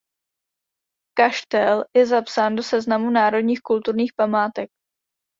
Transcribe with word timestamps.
Kaštel 1.17 1.83
je 1.95 2.05
zapsán 2.05 2.55
do 2.55 2.63
seznamu 2.63 3.09
národních 3.09 3.61
kulturních 3.61 4.13
památek. 4.13 4.69